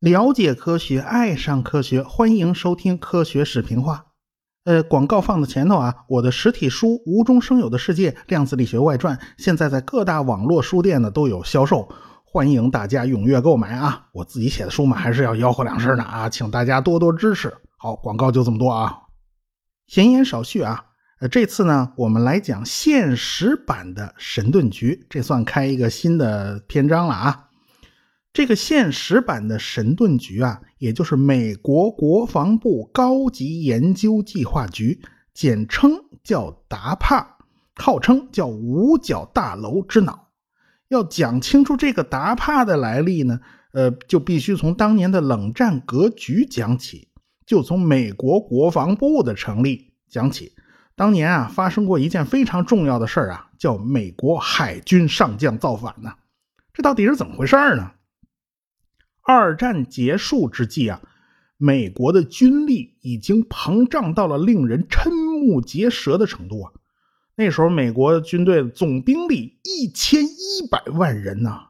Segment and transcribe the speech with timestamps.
[0.00, 4.06] 了解科学，爱上科学，欢迎收听科学视频化。
[4.64, 11.88] 呃，广告放在前头啊，我的实体书《无中生有的世界：量子力学外传》现在在各大网络书店呢都有销售，
[12.24, 14.06] 欢迎大家踊跃购买啊！
[14.12, 17.52] 我自己写的书嘛，还是要吆喝两声的啊，请大家多多支持。
[17.76, 18.98] 好，广告就这么多啊。
[19.86, 20.84] 闲言少叙啊，
[21.20, 27.48] 呃，这次呢，我们来讲现实版的神盾局，这算开一个新的篇章了啊。
[28.32, 35.00] 这个现实版的神盾局啊，也就是美国国防部高级研究计划局，
[35.34, 37.38] 简称叫达帕，
[37.74, 40.28] 号称叫五角大楼之脑。
[40.86, 43.40] 要讲清楚这个达帕的来历呢，
[43.72, 47.08] 呃，就必须从当年的冷战格局讲起。
[47.44, 50.52] 就从美国国防部的成立讲起，
[50.98, 56.14] 当年啊发生过一件非常重要的事儿啊，叫美国海军上将造反呢。
[56.74, 57.92] 这到底是怎么回事呢？
[59.22, 61.00] 二战结束之际啊，
[61.56, 66.72] 美国的军力已经膨胀到了令人瞠目结舌的程度啊。
[67.36, 71.68] 那时候美国军队总兵力一千一百万人呐，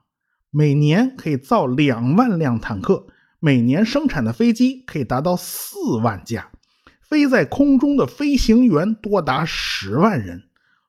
[0.50, 3.08] 每年可以造两万辆坦克。
[3.40, 6.50] 每年生产的飞机可以达到四万架，
[7.08, 10.42] 飞在空中的飞行员多达十万人，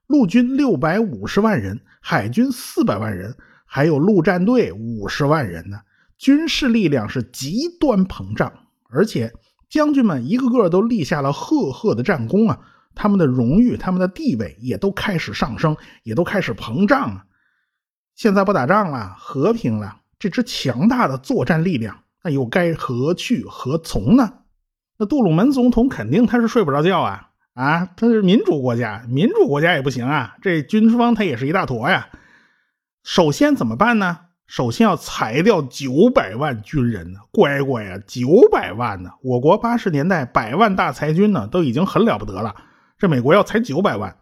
[0.06, 5.78] 陆军六百五十万人，海军四百万人，还有陆战队五十万人呢。
[6.18, 8.52] 军事力量是极端膨胀，
[8.90, 9.32] 而且
[9.70, 12.58] 将军们一个个都立下了赫赫的战功啊！
[12.94, 17.24] 他们的荣誉、他们的地位也都开始上升，也都开始膨胀啊！
[18.14, 22.02] 现在不打仗了，和平了，这支强大的作战力量。
[22.22, 24.39] 那又该何去何从呢？
[25.00, 27.88] 那杜鲁门总统肯定他是睡不着觉啊啊！
[27.96, 32.10] 他是民主国家，民主国家也不行啊，这军方他也是一大坨呀。
[33.02, 34.18] 首先怎么办呢？
[34.46, 39.12] 首先要裁掉九百万军人呢，乖乖呀，九百万呢！
[39.22, 42.54] 我国八十年代百万大裁军呢，都已经很了不得了，
[42.98, 44.14] 这美国要裁九百万，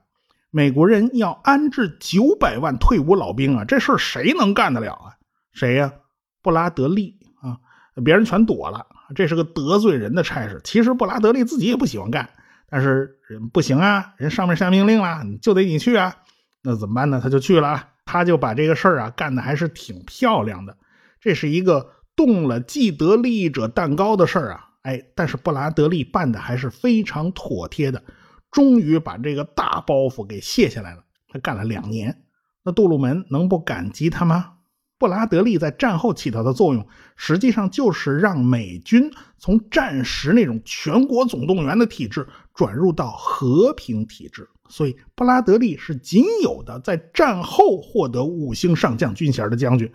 [0.53, 5.19] 美国人要安置九百万退伍老兵啊，这事儿谁能干得了啊？
[5.53, 5.93] 谁呀？
[6.41, 7.59] 布拉德利啊。
[8.05, 10.61] 别人全躲了，这是个得罪人的差事。
[10.65, 12.29] 其实布拉德利自己也不喜欢干，
[12.69, 16.17] 但是人不行啊，人上面下命令了，就得你去啊。
[16.63, 17.21] 那怎么办呢？
[17.23, 20.77] 他就去了，他就把这个事儿啊干的还是挺漂亮的。
[21.21, 28.03] 这是一个动了既得利益者蛋糕的事儿啊，哎，但是布拉德利办的还是非常妥帖的，
[28.51, 31.05] 终于把这个大包袱给卸下来了。
[31.29, 32.25] 他干了两年，
[32.65, 34.55] 那杜鲁门能不感激他吗？
[34.99, 36.87] 布拉德利在战后起到的作用，
[37.17, 44.49] 实际上就是让美军从战时那种全国总动员的体制转入到和平体制。
[44.69, 49.91] 所以，布拉德利是仅有的在战后获得五星上将军衔的将军。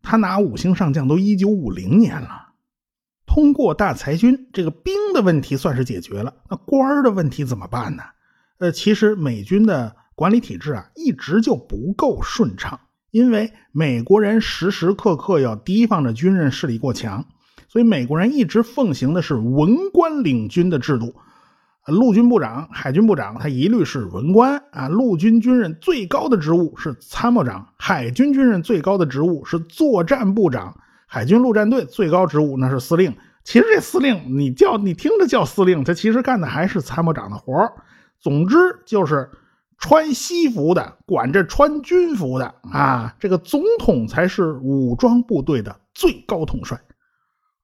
[0.00, 2.52] 他拿五星上将都一九五零年了。
[3.26, 6.32] 通过大裁军，这个兵的问题算是解决了。
[6.48, 8.04] 那官儿的问题怎么办呢？
[8.58, 12.80] 呃，其实美军的管理体制啊，一直就不够顺畅。
[13.16, 17.24] 因为美国人时时刻刻要提防着军人势力过强，
[17.66, 21.14] 所以美国人一直奉行的是文官领军的制度。
[21.86, 24.88] 陆军部长、海军部长他一律是文官啊。
[24.88, 33.14] 陆军军人最高的职务是参谋长，海军军人最高的职务是作战部长，海军陆战队最高职务那是司令。
[33.44, 37.72] 其实这司令你叫你听着叫司令，他其实干的还是参谋长的活
[38.20, 39.30] 总之就是。
[39.78, 46.80] 穿西服的管着穿军服的啊，这个总统才是武装部队的最高统帅。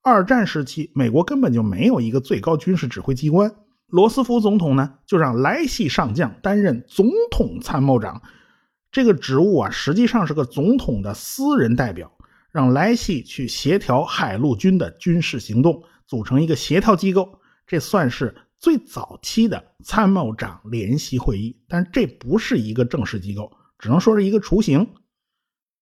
[0.02, 3.54] 二战时期，美国根本就没有一个最高军事指挥机关，
[3.86, 8.20] 罗斯福总统呢就让莱西上将担任总统参谋长，
[8.90, 12.12] 这个职务啊实际上是个总统的私人代表，
[12.50, 18.34] 让莱西去协调海陆军的军事行动，组成一个协调机构，这算是。
[18.62, 24.86] 最早期的参谋长联席会议，但这不是一个正式机构，只能说是一个雏形。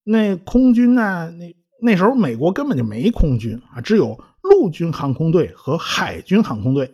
[0.03, 1.31] 那空军呢？
[1.31, 6.91] 那那时候美国根本就没空军啊，只有陆军航空队和海军航空队。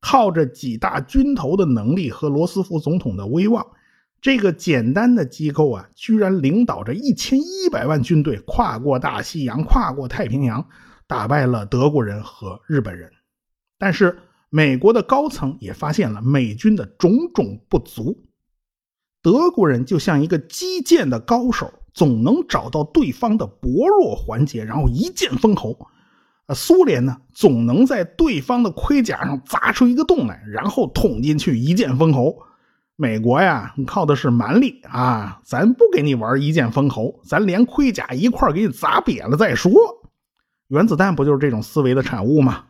[0.00, 3.64] 靠着几大军头的能力和罗斯福总统的威望，
[4.20, 10.66] 这个简单的机构啊，居然领导着一千一百万军队跨过大西洋，跨过太平洋，
[11.06, 13.08] 打败了德国人和日本人。
[13.78, 14.18] 但是。
[14.50, 18.24] 美国的高层也发现了美军的种种不足，
[19.22, 25.78] 德国人就像一个击剑的高手，总能找到对方的薄弱环节，然后一剑封喉。
[26.46, 32.42] 呃，苏联呢，总能在对方的盔甲上砸出一个洞来，然后捅进去一剑封喉。
[32.96, 39.72] 美国呀，靠的是蛮力啊，咱不给你玩一剑封喉，咱连盔甲一块给你砸瘪了再说。
[40.66, 42.64] 原子弹不就是这种思维的产物吗？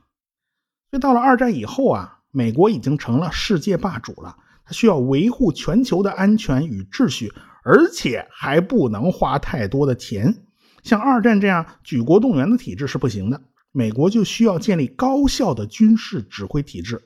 [0.91, 7.33] 所以到了二战以后啊，美国已经成了世界霸主了，它需要维护全球的安全与秩序，
[7.63, 10.43] 而且还不能花太多的钱。
[10.83, 13.41] 像二战这样举国动员的体制是不行的，
[13.71, 17.01] 美国就需要建立高效的军事指挥体制。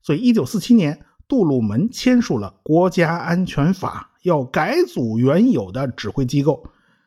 [0.00, 6.64] 所以，一九四七年，杜鲁门签署了《国家安全法》，要改组原有的指挥机构。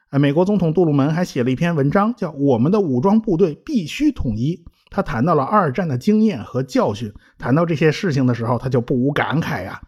[0.10, 4.58] 哎，美国总统杜鲁门还写了一篇文章，叫《我们的武装部队必须统一》。
[4.92, 9.82] 他谈到了二战的经验和教训，谈到这些事情的时候，他就不无感慨呀。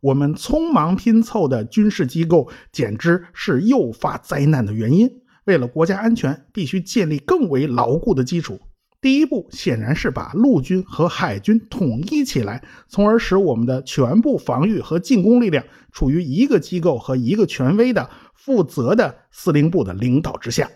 [0.00, 5.08] 我们匆忙拼凑的军事机构，简直是诱发灾难的原因。
[5.44, 8.60] 为了国家安全，必须建立更为牢固的基础。
[9.00, 18.10] 第一步显然是把陆军和海军统一起来，从而使我们的全部防御和进攻力量处于一个机构和一个权威的。
[18.34, 20.70] 负责的司令部的领导之下，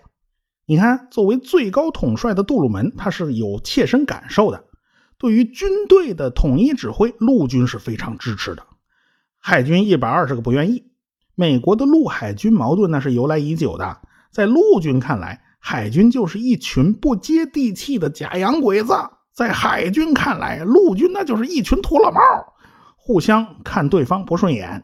[0.72, 4.64] 你看，作为最高统帅的杜鲁门，他是有切身感受的。
[5.19, 8.64] 对于军队的统一指挥，陆军是非常支持的。
[9.38, 10.84] 海军一百二十个不愿意。
[11.34, 13.98] 美国的陆海军矛盾那是由来已久的。
[14.30, 18.94] 在陆军看来，海军就是一群不接地气的假洋鬼子；
[19.34, 22.20] 在海军看来，陆军那就是一群土老帽，
[22.96, 24.82] 互相看对方不顺眼。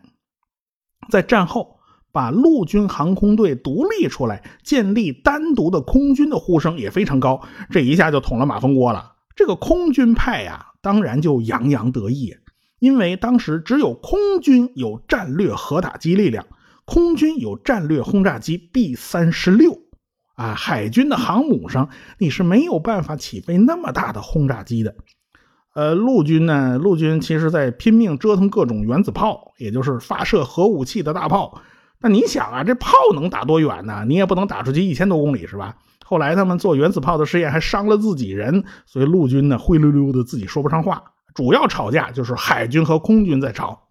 [1.09, 1.78] 在战后。
[2.19, 9.13] 把陆军航空队独立出来，建立单独的空军的呼声也非常高，这一下就捅了马蜂窝了。
[9.37, 12.35] 这个空军派呀，当然就洋洋得意，
[12.81, 16.45] 因为当时只有空军有战略核打击力量，
[16.85, 19.79] 空军有战略轰炸机 B 三十六
[20.35, 21.89] 啊，海军的航母上
[22.19, 24.97] 你是没有办法起飞那么大的轰炸机的。
[25.77, 31.63] 呃，陆军呢，陆军其实在拼命折腾各种原子炮，也就是发射核武器的大炮。
[32.01, 34.05] 那你想啊，这炮能打多远呢？
[34.07, 35.77] 你也不能打出去一千多公里，是吧？
[36.05, 41.03] 后来他们做原子炮的试验还伤了自己人，所以陆军呢灰溜溜的，自己说不上话。
[41.35, 43.89] 主要吵架就是海军和空军在吵。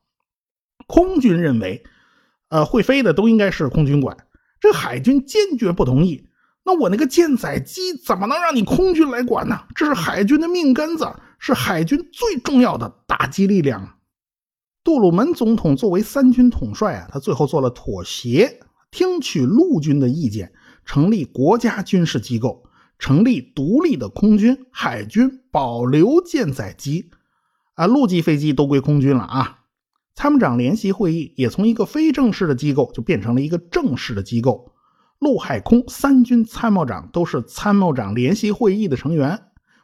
[0.88, 1.84] 空军认为，
[2.50, 4.18] 呃，会飞的都应该是空军管，
[4.60, 6.28] 这海军坚决不同意。
[6.64, 9.60] 那我那个舰载机怎么能让你空军来管呢？
[9.76, 13.97] 这是海军的命根子，是海军最重要的打击力量。
[14.88, 20.54] 杜鲁门总统作为三军统帅啊，他最后做了妥协，听取陆军的意见，
[20.86, 22.64] 成立国家军事机构，
[22.98, 27.10] 成立独立的空军、海军，保留舰载机，
[27.74, 29.60] 啊，陆基飞机都归空军了啊。
[30.16, 34.72] 参谋长联席会议也从一个非正式的机构就变成了一个正式的机构，
[35.20, 39.38] 陆海空三军参谋长都是参谋长联席会议的成员。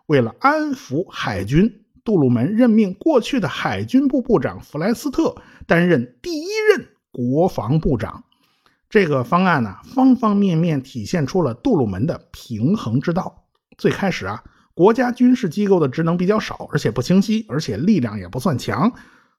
[0.06, 1.82] 为了安抚海军。
[2.04, 5.36] 杜鲁门任命过去的海军部部长弗莱斯特
[5.66, 8.24] 担任第一任国防部长。
[8.90, 13.46] 这个方案呢，方方面面体现出了杜鲁门的平衡之道。
[13.78, 14.44] 最开始啊，
[14.76, 18.94] 国家军事机构的职能比较少，而且不清晰，而且力量也不算强，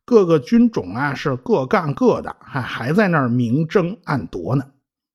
[0.04, 4.64] 各个军种啊是各干各的，还还在那儿明争暗夺呢。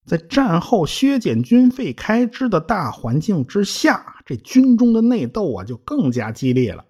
[0.05, 6.85] 在战后削减军费开支的大环境之下，这军中的内斗啊就更加激烈了。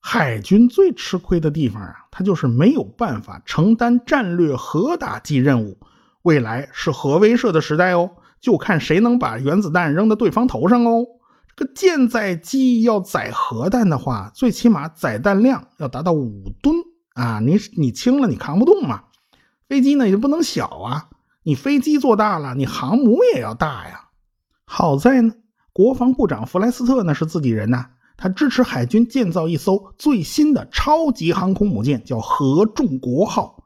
[0.00, 5.78] 海军最吃亏的地方啊，它就是没有办法承担战略核打击任务。
[6.22, 11.04] 未来是核威慑的时代哦，就看谁能把原子弹扔到对方头上哦。
[11.56, 16.76] 这个舰载机要载核弹的话，最起码载弹量要达到五吨
[17.14, 17.40] 啊！
[17.40, 19.04] 你你轻了，你扛不动嘛。
[19.68, 21.08] 飞机呢也不能小啊，
[21.42, 24.08] 你飞机做大了，你航母也要大呀。
[24.64, 25.34] 好在呢，
[25.72, 27.90] 国防部长弗莱斯特那是自己人呐。
[28.20, 33.62] 他支持海军建造一艘最新的超级航空母舰，叫“合众国号”。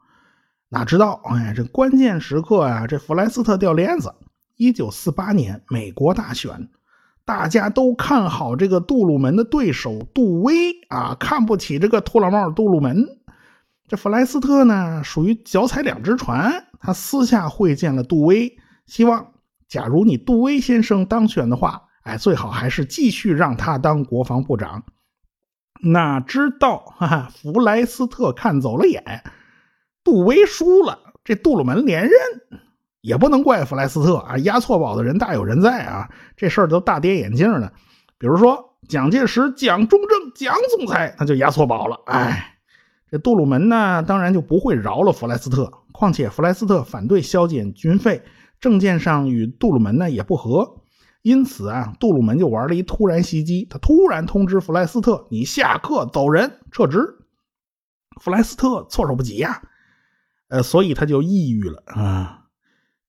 [0.69, 4.13] 哪知道，哎，这关键时刻啊，这弗莱斯特掉链子。
[4.55, 6.69] 一九四八年美国大选，
[7.25, 13.03] 大家都看好这个杜鲁门的对手杜威啊，看不起这个秃老帽杜鲁门。
[13.87, 16.67] 这弗莱斯特呢，属于脚踩两只船。
[16.79, 18.55] 他私下会见了杜威，
[18.85, 19.31] 希望
[19.67, 21.81] 假如你杜威先生当选的话。
[22.03, 24.83] 哎，最好还是继续让他当国防部长。
[25.81, 29.23] 哪知道，哈哈，弗莱斯特看走了眼，
[30.03, 32.11] 杜威输了，这杜鲁门连任，
[33.01, 37.73] 也不能怪弗莱斯特啊，押错宝的人大有人在啊，这事儿都大跌眼镜了。
[38.17, 41.99] 比如说蒋介石、蒋中正、蒋总裁，他就押错宝了。
[42.05, 42.57] 哎，
[43.09, 45.71] 这杜鲁门呢，当然就不会饶了弗莱斯特。
[45.91, 48.23] 况且弗莱斯特反对削减军费，
[48.59, 50.82] 政见上与杜鲁门呢也不合。
[51.23, 53.65] 因此啊，杜鲁门就玩了一突然袭击。
[53.69, 56.99] 他突然通知弗莱斯特：“你下课走人，撤职。”
[58.21, 59.63] 弗莱斯特措手不及呀，
[60.49, 62.41] 呃，所以他就抑郁了啊。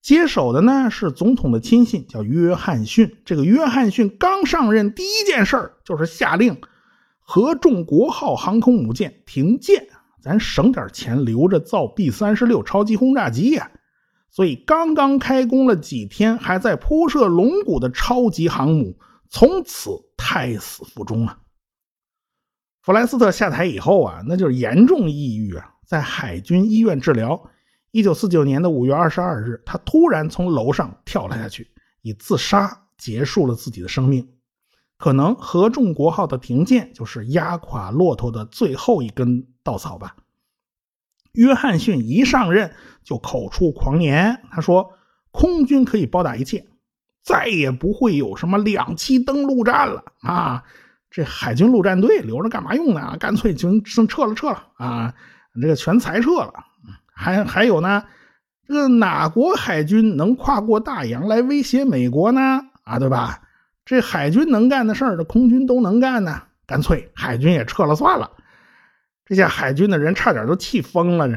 [0.01, 3.17] 接手的呢是总统的亲信，叫约翰逊。
[3.25, 6.61] 这个约翰逊刚上任，第一件事就是下令
[7.19, 9.87] 合众国号航空母舰停建，
[10.21, 13.71] 咱省点钱留着造 B 三十六超级轰炸机呀。
[14.35, 18.99] 所以刚刚开工了几天，还在铺设龙骨的超级航母，
[19.29, 21.37] 从此胎死腹中了。
[22.81, 27.49] 弗莱斯特下台以后啊，那就是严重抑郁啊，在海军医院治疗。
[27.91, 34.27] 一九四九年的五月二十二日，他突然从楼上跳了下去，以自杀结束了自己的生命。
[34.97, 40.17] 可能合众国号的停建就是压垮骆驼的最后一根稻草吧。
[41.35, 42.73] 约翰逊一上任
[43.03, 44.93] 就口出狂言，他说
[45.31, 46.65] ：“空军可以包打一切，
[47.23, 50.63] 再也不会有什么两栖登陆战了啊！
[51.11, 53.15] 这海军陆战队留着干嘛用呢？
[53.19, 55.13] 干脆就撤了，撤了啊！
[55.61, 56.53] 这个全裁撤了。”
[57.17, 58.03] 还还有呢，
[58.67, 62.41] 这个哪国海军能跨过大洋来威胁美国呢？
[62.83, 63.41] 啊，对吧？
[63.85, 66.41] 这海军能干的事儿，这空军都能干呢。
[66.65, 68.31] 干脆海军也撤了算了。
[69.25, 71.27] 这下海军的人差点都气疯了。
[71.27, 71.35] 这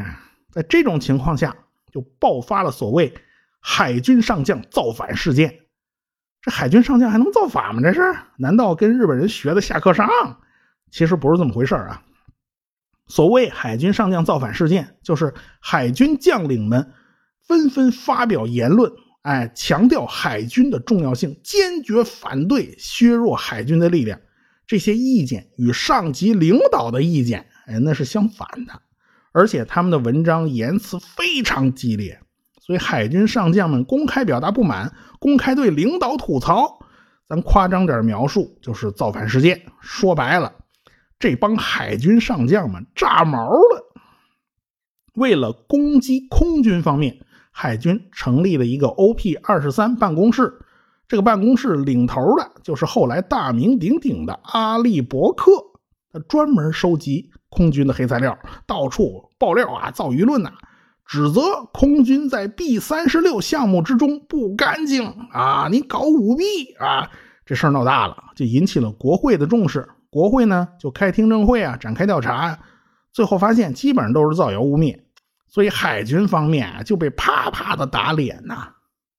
[0.53, 1.57] 在这种情况下，
[1.93, 3.15] 就爆发了所谓
[3.61, 5.61] 海军上将造反事件。
[6.41, 7.81] 这海军上将还能造反吗？
[7.83, 8.01] 这是？
[8.37, 10.09] 难道跟日本人学的下课上？
[10.91, 12.05] 其实不是这么回事啊。
[13.07, 16.93] 所谓海军上将造反事件，就是海军将领们
[17.47, 18.93] 纷纷发表言论，
[19.23, 24.21] 哎，强调海军的重要性，坚决反对削弱海军的力量。
[24.67, 28.83] 这些意见与上级领导的意见，哎那是相反的。
[29.31, 32.21] 而且他们的文章言辞非常激烈，
[32.61, 36.81] 所以海军上将们公开表达不满，公开对领导吐槽。
[37.29, 39.67] 咱夸张点描述，就是造反事件。
[39.81, 40.55] 说白了。
[41.19, 43.85] 这帮海军上将们炸毛了。
[45.15, 50.61] 为了攻击空军方面，海军成立了一个 OP 二十三办公室。
[51.07, 55.51] 这个办公室领头的就是后来大名鼎鼎的阿利伯克，
[56.13, 60.53] 他专门收集空军的黑材料，到处爆料啊，造舆论呐，
[61.05, 61.41] 指责
[61.73, 66.45] 空军在 B 三十六项目之中不干净啊，你搞舞弊
[66.79, 67.11] 啊，
[67.45, 69.89] 这事儿闹大了，就引起了国会的重视。
[70.11, 72.59] 国会呢就开听证会啊，展开调查，
[73.13, 74.99] 最后发现基本上都是造谣污蔑，
[75.47, 78.71] 所以海军方面啊就被啪啪的打脸呐。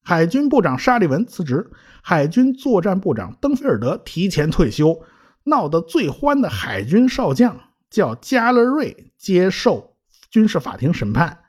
[0.03, 1.69] 海军部长沙利文辞职，
[2.01, 4.99] 海军作战部长登菲尔德提前退休，
[5.49, 9.97] 闹得最欢的海军少将叫加勒瑞接受
[10.29, 11.39] 军事法庭审判，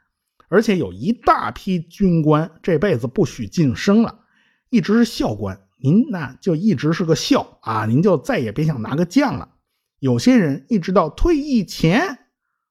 [0.48, 4.20] 而且有一大批军官这辈子不许晋升了，
[4.70, 5.60] 一直是校官。
[5.82, 9.50] 您那就一直是个校啊，您就再也别想拿个将了。
[9.98, 12.18] 有些人一直到退役前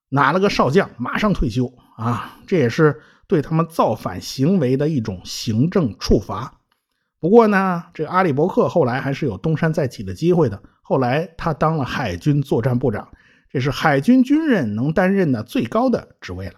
[0.09, 6.59] 拿了个少将，马上退休啊，这也是对他们造反行为的一种行政处罚。
[7.19, 10.61] 不过呢，这个阿里伯克后来还是有东山再起的机会的。
[10.89, 13.09] 后来他当了海军作战部长，
[13.51, 16.53] 这是海军军人能担任的最高的职位了。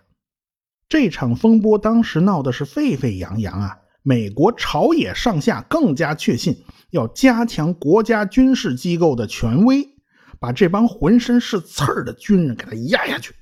[0.87, 3.79] 这场风波当时闹的是沸沸扬扬啊。
[4.03, 9.85] 美国朝野上下更加确信要加强国家军事机构的权威，
[10.39, 13.35] 把这帮浑身是刺儿的军人给他压下去。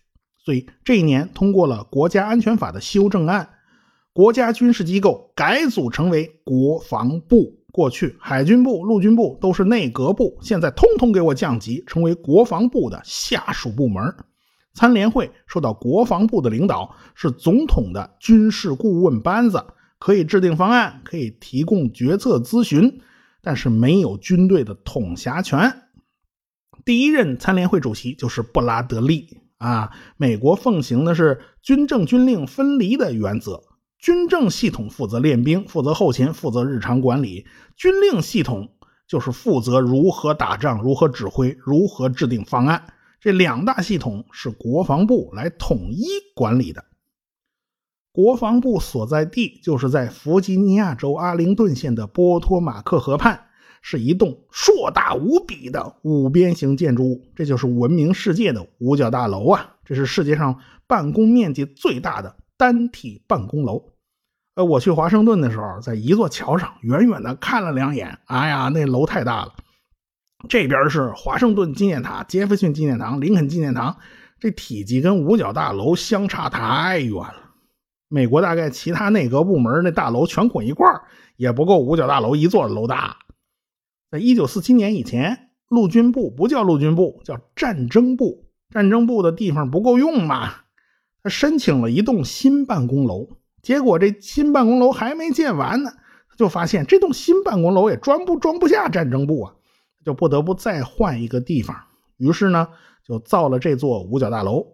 [0.43, 3.47] 所以这一年通过了《国家安全法》的修正案，
[4.11, 7.58] 国家军事机构改组成为国防部。
[7.71, 14.15] 过去海军部、陆军部都是内阁部，现在通通给我降级，成为国防部的下属部门。
[14.73, 19.63] 参联会受到国防部的领导，是总统的军事顾问班子。
[19.97, 23.01] 可以制定方案，可以提供决策咨询，
[23.41, 25.73] 但是没有军队的统辖权。
[26.85, 29.91] 第一任参联会主席就是布拉德利啊。
[30.15, 33.61] 美国奉行的是军政军令分离的原则，
[33.99, 38.69] 军政系统负责练兵，负责后勤，负责日常管理；军令系统
[39.05, 42.93] 就是负责如何打仗、如何指挥、如何制定方案。
[43.19, 46.85] 这两大系统是国防部来统一管理的。
[48.13, 53.47] 国防部所在地就是在弗吉尼亚州阿灵顿县的波托马克河畔，
[53.81, 59.75] 是一栋硕大无比的五边形建筑物，这就是闻名世界的五角大楼啊！
[59.83, 63.93] 这是世界上办公面积最大的单体办公楼。
[64.55, 69.55] 呃，我去华盛顿的时候，在一座桥上远远的看了两眼，哎呀，那楼太大了。
[70.49, 73.95] 这边是华盛顿纪念塔、杰弗逊纪念堂、林肯纪念堂，
[74.39, 77.51] 这体积跟五角大楼相差太远了。
[78.09, 80.85] 美国大概其他内阁部门那大楼全捆一块
[81.37, 83.17] 也不够五角大楼一座楼大。
[84.11, 88.49] 在一九四七年以前，陆军部不叫陆军部，叫战争部。
[88.71, 90.51] 战争部的地方不够用嘛，
[91.29, 93.27] 申请了一栋新办公楼。
[93.61, 95.91] 结果这新办公楼还没建完呢，
[96.37, 99.53] 就发现这栋新办公楼也装不装不下战争部啊，
[100.05, 101.75] 就不得不再换一个地方。
[102.17, 102.67] 于是呢，
[103.05, 104.65] 就造了这座五角大楼。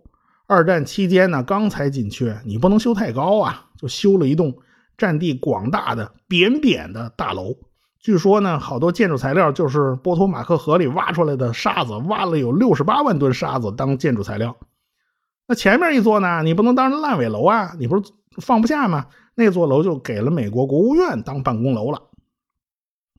[0.47, 4.55] 二战期间呢，钢材紧缺，你不能修太高啊，就修了一栋
[4.95, 7.55] 占地广大的扁扁的大楼。
[7.99, 14.55] 据说呢，好多建筑材料就是波托马克河里挖出来的沙子，挖了有六十八万吨沙子当建筑材料。
[15.47, 18.11] 那前面一座呢，你不能当烂尾楼啊，你不是
[18.41, 19.07] 放不下吗？
[19.35, 22.01] 那座楼就给了美国国务院当办公楼了。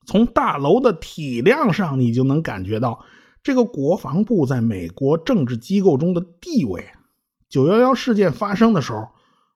[0.05, 3.05] 从大楼的体量上，你就能感觉到
[3.43, 6.89] 这个国防部在美国政治机构中的地位。
[7.49, 9.09] 九幺幺事件发生的时候，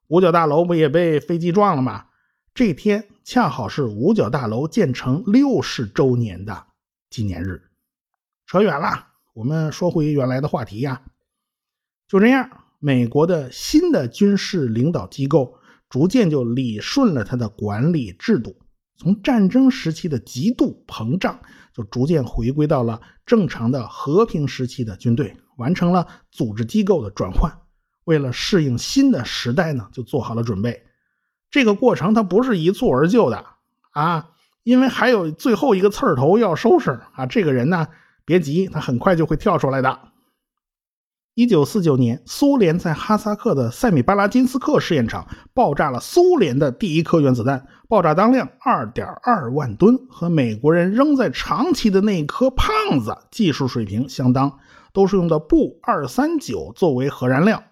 [0.07, 2.05] 五角大楼不也被飞机撞了吗？
[2.53, 6.67] 这天恰好是五角大楼建成六十周年的
[7.09, 7.63] 纪念日。
[8.45, 11.01] 扯远了，我们说回原来的话题呀。
[12.09, 15.53] 就这样，美国的新的军事领导机构
[15.88, 18.57] 逐渐就理顺了它的管理制度，
[18.97, 21.39] 从战争时期的极度膨胀，
[21.75, 27.55] 就逐渐回归到了正常的和平时期的军队，完成了组织机构的转换。
[28.05, 30.81] 为了适应新的时代呢，就做好了准备。
[31.51, 33.45] 这个过程它不是一蹴而就的
[33.91, 34.31] 啊，
[34.63, 37.27] 因为还有最后一个刺儿头要收拾啊。
[37.27, 37.89] 这个人呢，
[38.25, 40.10] 别急，他很快就会跳出来的。
[41.33, 54.59] 一九四九年，苏联在哈萨克的塞米巴拉金斯克试验场爆炸了苏联的第一颗原子弹，爆炸当量二点二万吨，和美国人扔在长崎的那一颗胖子技术水平相当，
[54.91, 57.63] 都是用的布二三九作为核燃料。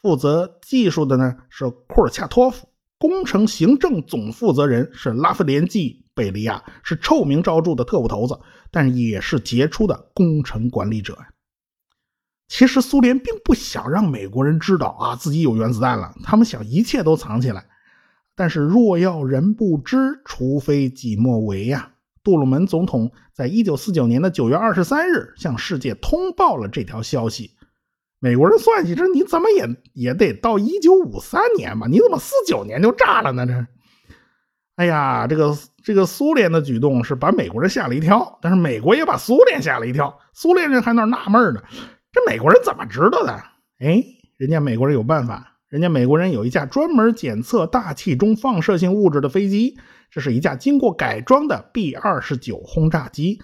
[0.00, 2.66] 负责技术的呢是库尔恰托夫，
[2.98, 8.40] 工程行政总负责人是拉夫连季贝利亚，是臭名昭著的特务头子，
[8.70, 11.18] 但也是杰出的工程管理者。
[12.52, 17.64] 其实苏联并不想让美国人知道啊自己有原子弹了，他们想一切都藏起来。
[18.36, 21.92] 但是若要人不知，除非己莫为呀。
[22.22, 27.52] 杜鲁门总统在一九四九年的九月二十三日向世界通报了这条消息。
[28.18, 31.86] 美国人算计，这你怎么也也得到一九五三年吧？
[31.86, 33.46] 你怎么四九年就炸了呢？
[33.46, 33.66] 这，
[34.76, 40.18] 哎呀，这个这个苏联的举动是把美国人吓了一跳，但是美国也把苏联吓了一跳。
[40.34, 41.62] 苏联人还那纳闷呢，
[42.12, 43.42] 这美国人怎么知道的？
[43.78, 44.04] 哎，
[44.36, 49.78] 人家美国人有办法，人家美国人有一架专门检测大气中放射性物质的飞机，
[50.10, 53.40] 这是一架经过改装的 B 二十九轰炸机，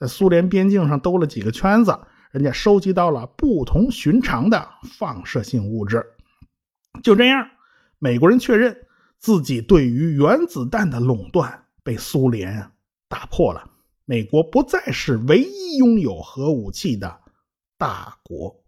[0.00, 1.96] 在苏联边境上兜了几个圈子。
[2.32, 6.04] 人家收集到了不同寻常的放射性物质，
[7.02, 7.48] 就这样，
[8.00, 8.76] 美国人确认
[9.18, 12.70] 自己对于原子弹的垄断被苏联
[13.08, 13.70] 打破了。
[14.04, 17.18] 美国不再是唯一拥有核武器的
[17.78, 18.60] 大国。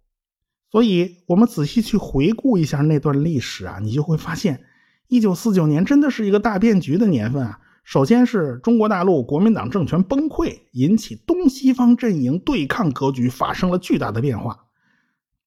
[0.71, 4.65] 所以，我们仔细去回顾一下那段历史啊，你就会发现，
[5.09, 7.59] 一九四九年真的是一个大变局的年份啊。
[7.83, 14.67] 首先是中国大陆国民党政权崩溃，引起东西方阵营对抗格局发生了巨大的变化。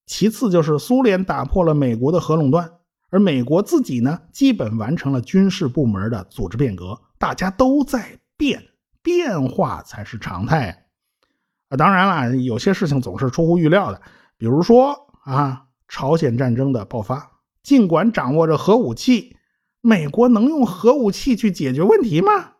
[0.04, 2.70] 其次就是苏联打破了美国的核垄断，
[3.08, 7.00] 而美国自己呢，基本完成了军事部门的组织变革。
[7.16, 8.62] 大家都在变，
[9.00, 10.83] 变化才是常态。
[11.68, 14.00] 啊，当然了，有些事情总是出乎预料的，
[14.36, 17.30] 比如说啊，朝鲜战争的爆发，
[17.62, 19.36] 尽管掌握着核武器。
[19.86, 22.52] 美国能用核武器去解决问题吗？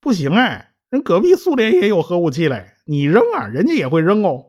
[0.00, 4.46] 不行哎，人隔壁苏联也有核武器嘞，你扔啊，人家也会扔哦。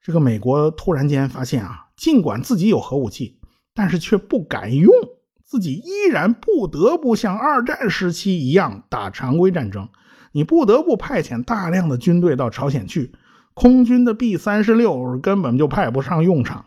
[0.00, 3.40] 这个美国突然间发现啊，尽管自己有核武器，
[3.74, 4.90] 但是却不敢用，
[5.44, 9.90] 自己依然不得不像二战时期一样打常规战争。
[10.32, 13.12] 你不得不派遣大量的军队到朝鲜去，
[13.60, 16.64] 空军的 B 三十六根本就派不上用场。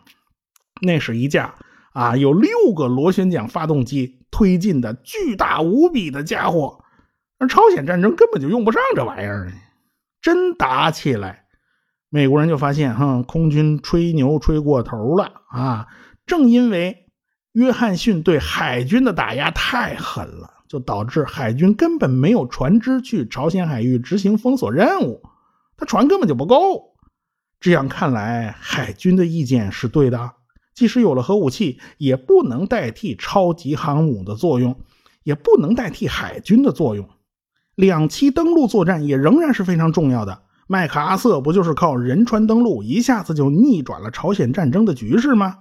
[0.80, 1.56] 那是一架
[1.92, 4.20] 啊，有六个螺旋桨发动机。
[4.30, 6.82] 推进的巨大无比的家伙，
[7.38, 9.52] 而朝鲜战争根本就用不上这玩意儿。
[10.20, 11.44] 真打起来，
[12.10, 15.86] 美国人就发现，哈，空军吹牛吹过头了啊！
[16.26, 17.06] 正因为
[17.52, 25.22] 约翰逊对海军的打压太狠了，就导致海军根本没有船只去朝鲜海域执行封锁任务，
[25.84, 26.94] 船根本就不够。
[27.60, 30.32] 这样看来，海军的意见是对的。
[30.74, 34.76] 即使有了核武器，也不能代替超级航母的作用，
[35.22, 37.08] 也不能代替海军的作用。
[37.74, 40.42] 两栖登陆作战也仍然是非常重要的。
[40.66, 45.58] 麦克阿瑟不就是靠仁川登陆一下子就逆转了朝鲜战争的局势吗？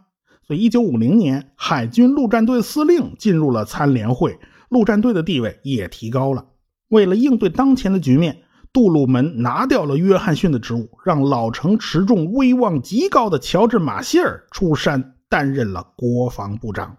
[0.48, 6.46] 所以，一九五零年，海军陆战队司令进入了参联会，陆战队的地位也提高了。
[6.90, 15.12] 为了应对当前的局面，杜鲁门拿掉了约翰逊的职务，让老成持重、威望极高的乔治·马歇尔出山。
[15.30, 16.96] 担任了国防部长。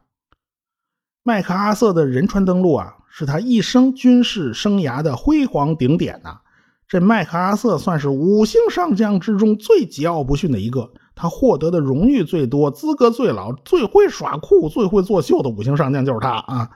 [1.23, 6.41] 麦克阿瑟的仁川登陆啊，是他一生军事生涯的辉煌顶点呐。
[6.89, 16.71] 这麦克阿瑟算是五星上将之中最桀骜不驯的一个，他获得的荣誉最多，资格最老，最会耍酷，最会作秀的五星上将就是他啊。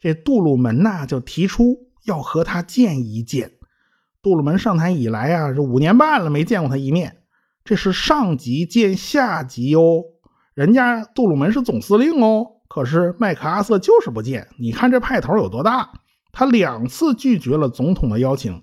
[0.00, 3.52] 这杜鲁门呐，就提出要和他见一见。
[4.28, 7.16] 杜鲁门上台以来啊，这五年半了没见过他一面，
[7.64, 10.02] 这是上级见下级哦。
[10.52, 12.46] 人家杜鲁门是总司令哦。
[12.68, 15.88] 可是麦克阿瑟就是不见，你看这派头有多大？
[16.30, 18.62] 他两次拒绝了总统的邀请。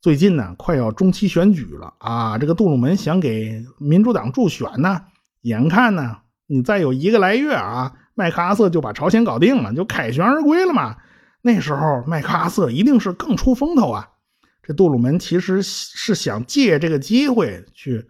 [0.00, 5.02] 最近呢，快要中期选举了啊，这个杜鲁门想给民主党助选呢。
[5.40, 10.98] 眼看呢，你再有一个来月啊，麦克阿瑟就把朝鲜搞定了，就凯旋而归了嘛。
[11.42, 14.10] 那时候麦克阿瑟一定是更出风头啊。
[14.66, 18.04] 这杜鲁门其实是想借这个机会去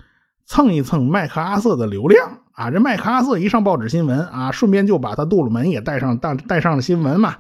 [0.47, 2.41] 蹭一蹭麦克阿瑟的流量。
[2.53, 7.37] 啊，这麦克阿瑟一上报纸新闻啊，顺便就把他杜鲁门也带上带带上了新闻嘛。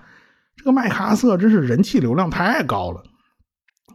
[0.56, 3.02] 这个麦克阿瑟真是人气流量太高了，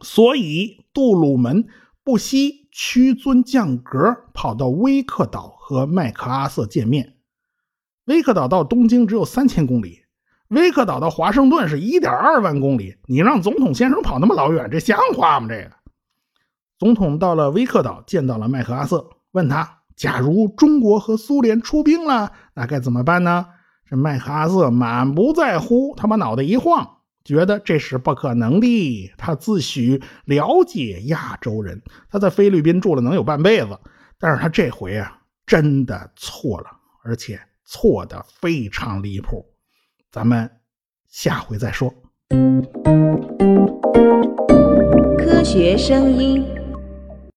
[0.00, 1.64] 所以杜鲁门
[2.02, 7.14] 不惜屈尊降格，跑到威克岛和麦克阿瑟见面。
[8.06, 10.01] 威克岛到东京只有三千公里，
[10.52, 12.96] 威克岛到华盛顿是一点二万公里。
[13.06, 15.48] 你让总统先生跑那么老远，这像话吗？
[15.48, 15.70] 这个
[16.78, 19.78] 总统到了威克岛，见到了麦克阿瑟，问他。
[19.94, 23.46] 假如中国和苏联出兵了，那该怎么办呢？
[23.88, 29.12] 这麦克阿瑟满不在乎，他把脑袋一晃，觉得这是不可能的。
[29.18, 33.78] 他自诩了解亚洲人，他在菲律宾住了能有半辈子，
[34.18, 36.70] 但是他这回啊，真的错了，
[37.04, 39.44] 而且错的非常离谱。
[40.12, 40.48] 咱们
[41.08, 41.90] 下回再说。
[45.16, 46.61] 科学声音。